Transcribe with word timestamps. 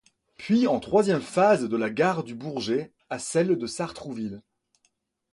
Puis 0.35 0.65
en 0.65 0.79
troisième 0.79 1.21
phase 1.21 1.69
de 1.69 1.77
la 1.77 1.91
gare 1.91 2.23
du 2.23 2.33
Bourget 2.33 2.91
à 3.11 3.19
celle 3.19 3.55
de 3.55 3.67
Sartrouville. 3.67 4.41